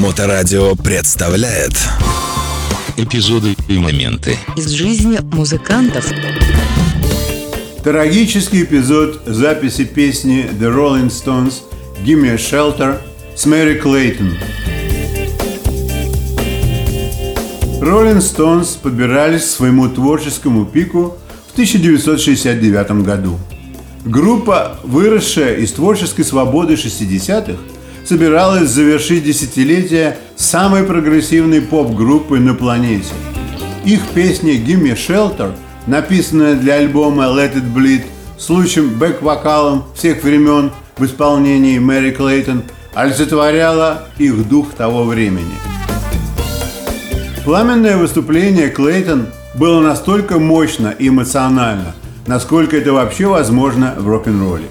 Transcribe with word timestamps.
Моторадио 0.00 0.76
представляет 0.76 1.72
Эпизоды 2.96 3.54
и 3.68 3.78
моменты 3.78 4.38
из 4.56 4.70
жизни 4.70 5.18
музыкантов. 5.34 6.10
Трагический 7.84 8.62
эпизод 8.62 9.20
записи 9.26 9.84
песни 9.84 10.48
The 10.58 10.74
Rolling 10.74 11.08
Stones 11.08 11.56
«Give 12.02 12.18
me 12.18 12.30
a 12.30 12.36
Shelter» 12.36 12.98
с 13.36 13.44
Мэри 13.44 13.78
Клейтон. 13.78 14.38
Rolling 17.82 18.20
Stones 18.20 18.78
подбирались 18.82 19.42
к 19.42 19.48
своему 19.48 19.90
творческому 19.90 20.64
пику 20.64 21.18
в 21.48 21.52
1969 21.52 23.04
году. 23.04 23.38
Группа, 24.06 24.78
выросшая 24.82 25.56
из 25.56 25.72
творческой 25.72 26.24
свободы 26.24 26.72
60-х, 26.72 27.58
собиралась 28.04 28.70
завершить 28.70 29.24
десятилетие 29.24 30.18
самой 30.36 30.84
прогрессивной 30.84 31.60
поп-группы 31.60 32.38
на 32.38 32.54
планете. 32.54 33.12
Их 33.84 34.00
песня 34.14 34.54
«Give 34.54 34.82
me 34.82 34.94
shelter», 34.94 35.52
написанная 35.86 36.54
для 36.54 36.74
альбома 36.74 37.24
«Let 37.24 37.54
it 37.54 37.72
bleed», 37.74 38.02
с 38.38 38.48
лучшим 38.48 38.98
бэк-вокалом 38.98 39.84
всех 39.94 40.22
времен 40.22 40.72
в 40.96 41.04
исполнении 41.04 41.78
Мэри 41.78 42.10
Клейтон, 42.10 42.62
олицетворяла 42.94 44.04
их 44.18 44.48
дух 44.48 44.72
того 44.72 45.04
времени. 45.04 45.54
Пламенное 47.44 47.96
выступление 47.96 48.68
Клейтон 48.68 49.26
было 49.54 49.80
настолько 49.80 50.38
мощно 50.38 50.94
и 50.98 51.08
эмоционально, 51.08 51.94
насколько 52.26 52.76
это 52.76 52.92
вообще 52.92 53.26
возможно 53.26 53.94
в 53.98 54.08
рок-н-ролле. 54.08 54.66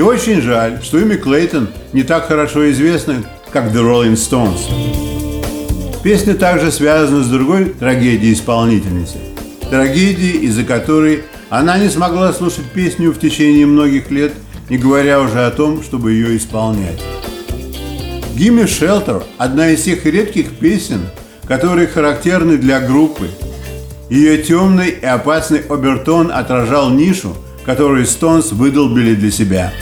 И 0.00 0.02
очень 0.02 0.40
жаль, 0.40 0.82
что 0.82 0.98
имя 0.98 1.18
Клейтон 1.18 1.68
не 1.92 2.04
так 2.04 2.26
хорошо 2.26 2.70
известно, 2.70 3.22
как 3.52 3.66
The 3.66 3.82
Rolling 3.82 4.14
Stones. 4.14 4.58
Песня 6.02 6.32
также 6.32 6.72
связана 6.72 7.22
с 7.22 7.28
другой 7.28 7.66
трагедией 7.66 8.32
исполнительницы. 8.32 9.18
Трагедией, 9.68 10.38
из-за 10.46 10.64
которой 10.64 11.24
она 11.50 11.76
не 11.76 11.90
смогла 11.90 12.32
слушать 12.32 12.64
песню 12.72 13.12
в 13.12 13.20
течение 13.20 13.66
многих 13.66 14.10
лет, 14.10 14.32
не 14.70 14.78
говоря 14.78 15.20
уже 15.20 15.44
о 15.44 15.50
том, 15.50 15.82
чтобы 15.82 16.12
ее 16.12 16.34
исполнять. 16.38 17.02
Gimme 18.34 18.64
Shelter– 18.64 19.22
одна 19.36 19.68
из 19.68 19.82
тех 19.82 20.06
редких 20.06 20.52
песен, 20.58 21.02
которые 21.46 21.88
характерны 21.88 22.56
для 22.56 22.80
группы. 22.80 23.28
Ее 24.08 24.38
темный 24.38 24.88
и 24.88 25.04
опасный 25.04 25.60
обертон 25.68 26.30
отражал 26.32 26.88
нишу, 26.88 27.36
которую 27.64 28.04
Stones 28.04 28.54
выдолбили 28.54 29.14
для 29.14 29.30
себя. 29.30 29.72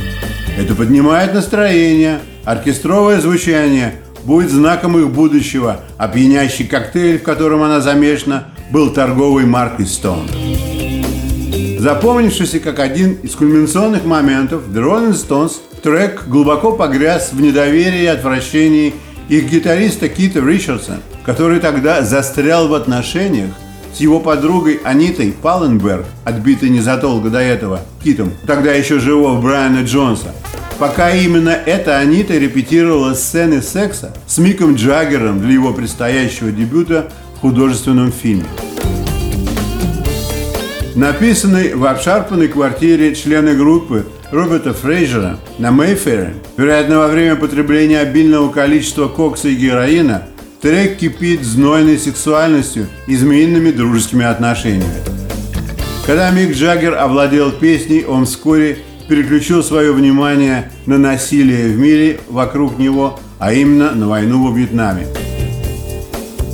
Это 0.58 0.74
поднимает 0.74 1.34
настроение, 1.34 2.20
оркестровое 2.44 3.20
звучание 3.20 3.94
будет 4.24 4.50
знаком 4.50 4.98
их 4.98 5.10
будущего, 5.10 5.80
а 5.96 6.08
пьянящий 6.08 6.66
коктейль, 6.66 7.18
в 7.18 7.22
котором 7.22 7.62
она 7.62 7.80
замешана, 7.80 8.48
был 8.70 8.90
торговой 8.90 9.44
маркой 9.44 9.86
Stone. 9.86 10.28
Запомнившийся 11.78 12.58
как 12.58 12.80
один 12.80 13.14
из 13.14 13.36
кульминационных 13.36 14.04
моментов, 14.04 14.62
The 14.68 14.82
Rolling 14.82 15.12
Stones 15.12 15.52
трек 15.82 16.24
глубоко 16.26 16.72
погряз 16.72 17.32
в 17.32 17.40
недоверии 17.40 18.02
и 18.02 18.06
отвращении 18.06 18.94
их 19.28 19.48
гитариста 19.48 20.08
Кита 20.08 20.40
Ричардса, 20.40 21.00
который 21.24 21.60
тогда 21.60 22.02
застрял 22.02 22.66
в 22.68 22.74
отношениях 22.74 23.50
с 23.94 24.00
его 24.00 24.20
подругой 24.20 24.80
Анитой 24.84 25.32
Палленберг, 25.32 26.04
отбитой 26.24 26.70
незадолго 26.70 27.30
до 27.30 27.40
этого 27.40 27.80
Китом, 28.02 28.32
тогда 28.46 28.72
еще 28.72 28.98
живого 28.98 29.40
Брайана 29.40 29.84
Джонса. 29.84 30.34
Пока 30.78 31.10
именно 31.10 31.50
эта 31.50 31.98
Анита 31.98 32.38
репетировала 32.38 33.14
сцены 33.14 33.62
секса 33.62 34.14
с 34.26 34.38
Миком 34.38 34.76
Джаггером 34.76 35.40
для 35.40 35.52
его 35.52 35.72
предстоящего 35.72 36.52
дебюта 36.52 37.10
в 37.36 37.40
художественном 37.40 38.12
фильме. 38.12 38.46
Написанный 40.94 41.74
в 41.74 41.84
обшарпанной 41.84 42.48
квартире 42.48 43.14
члены 43.14 43.54
группы 43.54 44.06
Роберта 44.32 44.74
Фрейзера 44.74 45.38
на 45.58 45.70
Мейфере, 45.70 46.34
вероятно, 46.56 46.98
во 46.98 47.06
время 47.06 47.36
потребления 47.36 48.00
обильного 48.00 48.50
количества 48.50 49.08
кокса 49.08 49.48
и 49.48 49.54
героина, 49.54 50.24
трек 50.60 50.98
кипит 50.98 51.44
знойной 51.44 51.98
сексуальностью 51.98 52.86
и 53.06 53.16
змеиными 53.16 53.70
дружескими 53.70 54.24
отношениями. 54.24 55.02
Когда 56.06 56.30
Мик 56.30 56.54
Джаггер 56.54 56.94
овладел 56.94 57.52
песней, 57.52 58.04
он 58.04 58.24
вскоре 58.24 58.78
переключил 59.08 59.62
свое 59.62 59.92
внимание 59.92 60.70
на 60.86 60.98
насилие 60.98 61.68
в 61.68 61.78
мире 61.78 62.20
вокруг 62.28 62.78
него, 62.78 63.18
а 63.38 63.52
именно 63.52 63.92
на 63.92 64.08
войну 64.08 64.46
во 64.46 64.56
Вьетнаме. 64.56 65.06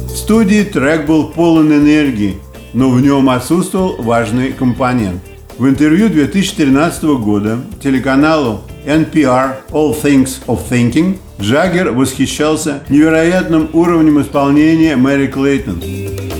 В 0.06 0.16
студии 0.16 0.64
трек 0.64 1.06
был 1.06 1.28
полон 1.28 1.72
энергии, 1.72 2.38
но 2.72 2.90
в 2.90 3.00
нем 3.00 3.30
отсутствовал 3.30 3.96
важный 4.02 4.52
компонент. 4.52 5.20
В 5.56 5.68
интервью 5.68 6.08
2013 6.08 7.04
года 7.04 7.60
телеканалу 7.82 8.62
NPR 8.86 9.56
All 9.70 9.94
Things 10.00 10.44
of 10.46 10.60
Thinking 10.70 11.18
Джаггер 11.40 11.92
восхищался 11.92 12.82
невероятным 12.88 13.68
уровнем 13.72 14.20
исполнения 14.20 14.96
Мэри 14.96 15.26
Клейтон. 15.26 15.82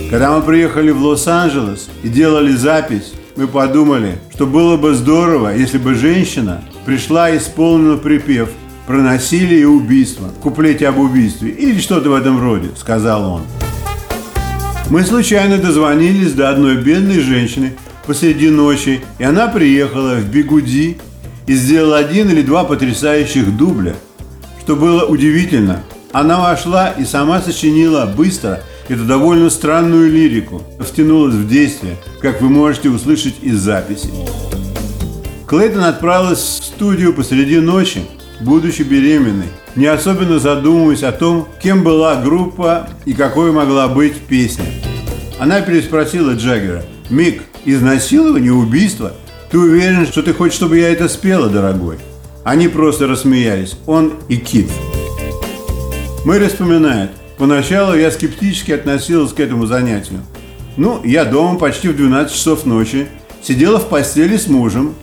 Когда 0.09 0.37
мы 0.37 0.43
приехали 0.43 0.91
в 0.91 1.01
Лос-Анджелес 1.03 1.89
и 2.03 2.09
делали 2.09 2.51
запись, 2.51 3.13
мы 3.35 3.47
подумали, 3.47 4.19
что 4.33 4.45
было 4.45 4.77
бы 4.77 4.93
здорово, 4.93 5.55
если 5.55 5.77
бы 5.77 5.95
женщина 5.95 6.63
пришла 6.85 7.29
и 7.29 7.37
исполнила 7.37 7.97
припев 7.97 8.49
про 8.87 8.97
насилие 8.97 9.61
и 9.61 9.65
убийство, 9.65 10.29
куплете 10.41 10.87
об 10.87 10.99
убийстве 10.99 11.49
или 11.49 11.79
что-то 11.79 12.09
в 12.09 12.13
этом 12.13 12.41
роде, 12.41 12.69
сказал 12.77 13.33
он. 13.33 13.41
Мы 14.89 15.03
случайно 15.03 15.57
дозвонились 15.57 16.33
до 16.33 16.49
одной 16.49 16.77
бедной 16.77 17.19
женщины 17.19 17.73
посреди 18.05 18.49
ночи, 18.49 19.01
и 19.17 19.23
она 19.23 19.47
приехала 19.47 20.15
в 20.15 20.29
Бигуди 20.29 20.97
и 21.47 21.53
сделала 21.53 21.97
один 21.97 22.29
или 22.29 22.41
два 22.41 22.63
потрясающих 22.63 23.55
дубля. 23.55 23.95
Что 24.61 24.75
было 24.75 25.05
удивительно, 25.05 25.83
она 26.11 26.39
вошла 26.39 26.89
и 26.89 27.05
сама 27.05 27.41
сочинила 27.41 28.05
быстро 28.05 28.63
эту 28.87 29.03
довольно 29.05 29.49
странную 29.49 30.11
лирику, 30.11 30.61
втянулась 30.79 31.35
в 31.35 31.47
действие, 31.47 31.97
как 32.21 32.41
вы 32.41 32.49
можете 32.49 32.89
услышать 32.89 33.35
из 33.41 33.59
записи. 33.59 34.09
Клейтон 35.47 35.83
отправилась 35.83 36.39
в 36.39 36.63
студию 36.63 37.13
посреди 37.13 37.59
ночи, 37.59 38.01
будучи 38.41 38.81
беременной, 38.81 39.47
не 39.75 39.85
особенно 39.85 40.39
задумываясь 40.39 41.03
о 41.03 41.11
том, 41.11 41.47
кем 41.61 41.83
была 41.83 42.15
группа 42.15 42.89
и 43.05 43.13
какой 43.13 43.51
могла 43.51 43.87
быть 43.87 44.15
песня. 44.21 44.65
Она 45.39 45.61
переспросила 45.61 46.31
Джаггера, 46.31 46.83
«Мик, 47.09 47.43
изнасилование, 47.65 48.53
убийство? 48.53 49.13
Ты 49.55 49.59
уверен, 49.59 50.05
что 50.05 50.21
ты 50.21 50.33
хочешь, 50.33 50.57
чтобы 50.57 50.79
я 50.79 50.89
это 50.89 51.07
спела, 51.07 51.47
дорогой?» 51.47 51.95
Они 52.43 52.67
просто 52.67 53.07
рассмеялись, 53.07 53.77
он 53.85 54.15
и 54.27 54.35
Кит. 54.35 54.69
Мэри 56.25 56.49
вспоминает, 56.49 57.11
поначалу 57.37 57.95
я 57.95 58.11
скептически 58.11 58.73
относилась 58.73 59.31
к 59.31 59.39
этому 59.39 59.65
занятию. 59.65 60.19
Ну, 60.75 61.01
я 61.05 61.23
дома 61.23 61.57
почти 61.57 61.87
в 61.87 61.95
12 61.95 62.35
часов 62.35 62.65
ночи, 62.65 63.07
сидела 63.41 63.79
в 63.79 63.87
постели 63.87 64.35
с 64.35 64.47
мужем, 64.47 64.93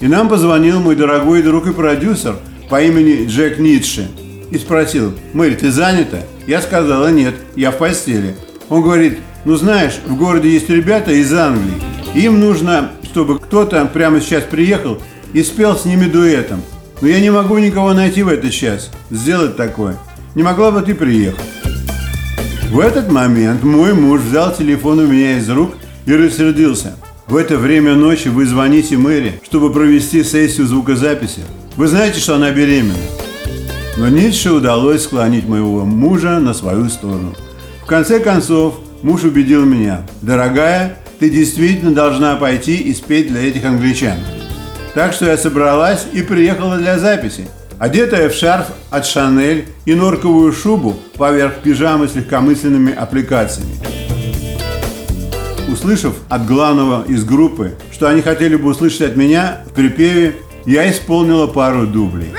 и 0.00 0.06
нам 0.06 0.28
позвонил 0.28 0.80
мой 0.80 0.96
дорогой 0.96 1.42
друг 1.42 1.66
и 1.66 1.72
продюсер 1.72 2.36
по 2.68 2.82
имени 2.82 3.26
Джек 3.26 3.58
Ницше 3.58 4.06
и 4.50 4.58
спросил, 4.58 5.14
Мэри, 5.32 5.54
ты 5.54 5.70
занята? 5.70 6.18
Я 6.46 6.60
сказала, 6.60 7.10
нет, 7.10 7.36
я 7.56 7.70
в 7.70 7.78
постели. 7.78 8.36
Он 8.68 8.82
говорит, 8.82 9.20
ну 9.46 9.56
знаешь, 9.56 9.94
в 10.06 10.14
городе 10.18 10.50
есть 10.50 10.68
ребята 10.68 11.10
из 11.10 11.32
Англии, 11.32 11.80
им 12.14 12.38
нужно, 12.38 12.90
чтобы 13.14 13.38
кто-то 13.38 13.84
прямо 13.86 14.20
сейчас 14.20 14.42
приехал 14.42 14.98
и 15.32 15.44
спел 15.44 15.76
с 15.76 15.84
ними 15.84 16.06
дуэтом. 16.06 16.62
Но 17.00 17.06
я 17.06 17.20
не 17.20 17.30
могу 17.30 17.58
никого 17.58 17.94
найти 17.94 18.24
в 18.24 18.28
этот 18.28 18.50
час, 18.50 18.90
сделать 19.08 19.56
такое. 19.56 19.96
Не 20.34 20.42
могла 20.42 20.72
бы 20.72 20.82
ты 20.82 20.96
приехать? 20.96 21.40
В 22.72 22.80
этот 22.80 23.12
момент 23.12 23.62
мой 23.62 23.94
муж 23.94 24.20
взял 24.20 24.52
телефон 24.52 24.98
у 24.98 25.06
меня 25.06 25.38
из 25.38 25.48
рук 25.48 25.76
и 26.06 26.12
рассердился. 26.12 26.96
В 27.28 27.36
это 27.36 27.56
время 27.56 27.94
ночи 27.94 28.26
вы 28.26 28.46
звоните 28.46 28.96
Мэри, 28.96 29.40
чтобы 29.44 29.72
провести 29.72 30.24
сессию 30.24 30.66
звукозаписи. 30.66 31.42
Вы 31.76 31.86
знаете, 31.86 32.18
что 32.18 32.34
она 32.34 32.50
беременна. 32.50 32.98
Но 33.96 34.08
Ницше 34.08 34.50
удалось 34.50 35.04
склонить 35.04 35.46
моего 35.46 35.84
мужа 35.84 36.40
на 36.40 36.52
свою 36.52 36.88
сторону. 36.88 37.32
В 37.80 37.86
конце 37.86 38.18
концов, 38.18 38.80
муж 39.02 39.22
убедил 39.22 39.64
меня. 39.64 40.04
Дорогая, 40.20 40.98
ты 41.18 41.30
действительно 41.30 41.92
должна 41.92 42.36
пойти 42.36 42.76
и 42.76 42.94
спеть 42.94 43.28
для 43.28 43.42
этих 43.42 43.64
англичан. 43.64 44.18
Так 44.94 45.12
что 45.12 45.26
я 45.26 45.36
собралась 45.36 46.06
и 46.12 46.22
приехала 46.22 46.76
для 46.76 46.98
записи. 46.98 47.46
Одетая 47.78 48.28
в 48.28 48.34
шарф 48.34 48.66
от 48.90 49.04
Шанель 49.04 49.66
и 49.84 49.94
норковую 49.94 50.52
шубу 50.52 50.96
поверх 51.16 51.56
пижамы 51.62 52.06
с 52.06 52.14
легкомысленными 52.14 52.94
аппликациями. 52.94 53.74
Услышав 55.68 56.14
от 56.28 56.46
главного 56.46 57.04
из 57.08 57.24
группы, 57.24 57.74
что 57.92 58.08
они 58.08 58.22
хотели 58.22 58.54
бы 58.54 58.70
услышать 58.70 59.02
от 59.02 59.16
меня 59.16 59.62
в 59.66 59.72
припеве, 59.72 60.36
я 60.66 60.88
исполнила 60.88 61.48
пару 61.48 61.86
дублей. 61.86 62.30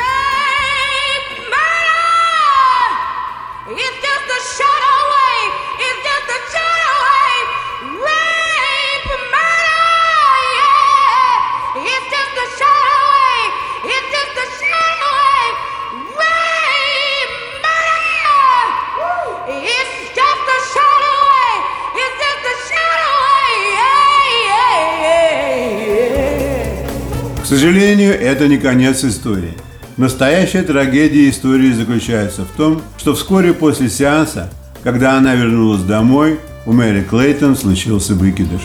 К 27.45 27.47
сожалению, 27.47 28.19
это 28.19 28.47
не 28.47 28.57
конец 28.57 29.03
истории. 29.03 29.53
Настоящая 29.97 30.63
трагедия 30.63 31.29
истории 31.29 31.71
заключается 31.73 32.41
в 32.43 32.49
том, 32.57 32.81
что 32.97 33.13
вскоре 33.13 33.53
после 33.53 33.87
сеанса, 33.87 34.49
когда 34.83 35.15
она 35.15 35.35
вернулась 35.35 35.83
домой, 35.83 36.39
у 36.65 36.73
Мэри 36.73 37.03
Клейтон 37.07 37.55
случился 37.55 38.15
выкидыш. 38.15 38.61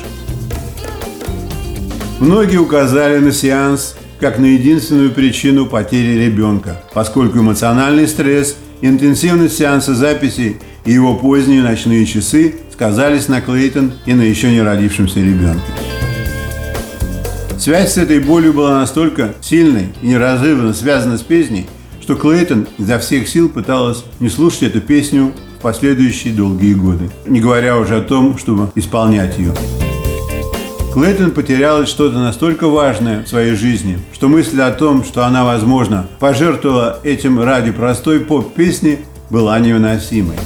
Многие 2.21 2.57
указали 2.57 3.19
на 3.19 3.33
сеанс 3.33 3.97
как 4.19 4.39
на 4.39 4.47
единственную 4.47 5.11
причину 5.11 5.67
потери 5.67 6.19
ребенка, 6.19 6.81
поскольку 6.95 7.41
эмоциональный 7.41 8.09
стресс, 8.09 8.57
интенсивность 8.81 9.59
сеанса 9.59 9.95
записей 9.95 10.57
и 10.87 10.93
его 10.93 11.17
поздние 11.17 11.61
ночные 11.61 12.07
часы 12.07 12.55
сказались 12.73 13.29
на 13.29 13.43
Клейтон 13.43 13.93
и 14.07 14.15
на 14.15 14.23
еще 14.23 14.51
не 14.51 14.63
родившемся 14.63 15.21
ребенке. 15.21 15.90
Связь 17.61 17.93
с 17.93 17.99
этой 17.99 18.21
болью 18.21 18.55
была 18.55 18.81
настолько 18.81 19.35
сильной 19.43 19.89
и 20.01 20.07
неразрывно 20.07 20.73
связана 20.73 21.19
с 21.19 21.21
песней, 21.21 21.67
что 22.01 22.17
Клейтон 22.17 22.67
изо 22.79 22.99
всех 22.99 23.29
сил 23.29 23.51
пыталась 23.51 24.03
не 24.19 24.31
слушать 24.31 24.63
эту 24.63 24.81
песню 24.81 25.35
в 25.59 25.61
последующие 25.61 26.33
долгие 26.33 26.73
годы, 26.73 27.11
не 27.27 27.39
говоря 27.39 27.77
уже 27.77 27.99
о 27.99 28.01
том, 28.01 28.39
чтобы 28.39 28.71
исполнять 28.77 29.37
ее. 29.37 29.53
Клейтон 30.95 31.33
потеряла 31.33 31.85
что-то 31.85 32.19
настолько 32.19 32.67
важное 32.67 33.25
в 33.25 33.29
своей 33.29 33.55
жизни, 33.55 33.99
что 34.15 34.29
мысль 34.29 34.63
о 34.63 34.71
том, 34.71 35.05
что 35.05 35.27
она, 35.27 35.45
возможно, 35.45 36.09
пожертвовала 36.19 36.99
этим 37.05 37.43
ради 37.43 37.73
простой 37.73 38.21
поп-песни, 38.21 39.01
была 39.29 39.59
невыносимой. 39.59 40.39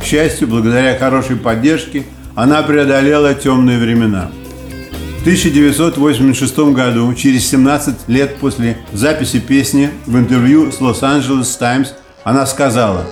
К 0.00 0.04
счастью, 0.04 0.48
благодаря 0.48 0.96
хорошей 0.98 1.36
поддержке, 1.36 2.04
она 2.34 2.62
преодолела 2.62 3.34
темные 3.34 3.78
времена. 3.78 4.30
В 5.18 5.20
1986 5.22 6.58
году, 6.72 7.12
через 7.12 7.50
17 7.50 8.08
лет 8.08 8.36
после 8.36 8.78
записи 8.92 9.40
песни, 9.40 9.90
в 10.06 10.16
интервью 10.16 10.70
с 10.70 10.80
Лос-Анджелес 10.80 11.56
Таймс, 11.56 11.90
она 12.22 12.46
сказала, 12.46 13.04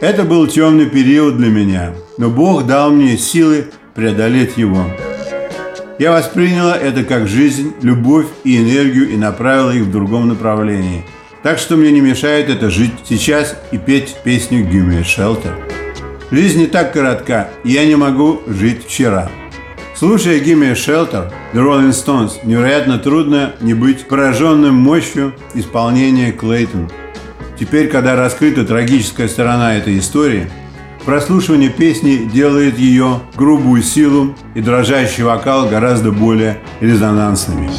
«Это 0.00 0.24
был 0.24 0.46
темный 0.46 0.86
период 0.86 1.36
для 1.36 1.48
меня, 1.48 1.92
но 2.16 2.30
Бог 2.30 2.66
дал 2.66 2.90
мне 2.90 3.18
силы 3.18 3.66
преодолеть 3.94 4.56
его. 4.56 4.86
Я 5.98 6.12
восприняла 6.12 6.76
это 6.76 7.04
как 7.04 7.28
жизнь, 7.28 7.74
любовь 7.82 8.26
и 8.42 8.56
энергию 8.56 9.10
и 9.10 9.16
направила 9.16 9.70
их 9.70 9.82
в 9.82 9.90
другом 9.90 10.28
направлении. 10.28 11.04
Так 11.42 11.58
что 11.58 11.76
мне 11.76 11.92
не 11.92 12.00
мешает 12.00 12.48
это 12.48 12.70
жить 12.70 12.92
сейчас 13.06 13.54
и 13.70 13.76
петь 13.76 14.16
песню 14.24 14.64
«Give 14.64 15.02
shelter». 15.02 15.52
Жизнь 16.30 16.60
не 16.60 16.66
так 16.66 16.94
коротка, 16.94 17.50
и 17.64 17.72
я 17.72 17.84
не 17.84 17.96
могу 17.96 18.40
жить 18.46 18.86
вчера. 18.86 19.30
Слушая 20.02 20.40
«Give 20.40 20.58
me 20.58 20.68
a 20.68 20.74
shelter» 20.74 21.32
The 21.54 21.62
Rolling 21.62 21.92
Stones, 21.92 22.32
невероятно 22.42 22.98
трудно 22.98 23.54
не 23.60 23.72
быть 23.72 24.08
пораженным 24.08 24.74
мощью 24.74 25.32
исполнения 25.54 26.32
Клейтон. 26.32 26.90
Теперь, 27.56 27.86
когда 27.86 28.16
раскрыта 28.16 28.64
трагическая 28.64 29.28
сторона 29.28 29.76
этой 29.76 29.96
истории– 30.00 30.50
Прослушивание 31.04 31.68
песни 31.68 32.30
делает 32.32 32.78
ее 32.78 33.22
грубую 33.34 33.82
силу 33.82 34.36
и 34.54 34.60
дрожащий 34.60 35.24
вокал 35.24 35.68
гораздо 35.68 36.12
более 36.12 36.60
резонансными. 36.80 37.70